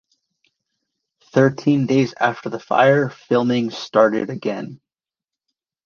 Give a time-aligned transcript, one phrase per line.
[1.25, 4.81] Thirteen days after the fire, filming started again.